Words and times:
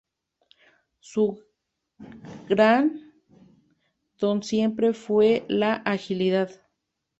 Su 0.99 1.43
gran 2.49 3.13
don 4.17 4.41
siempre 4.41 4.93
fue 4.95 5.45
la 5.47 5.73
agilidad. 5.75 6.49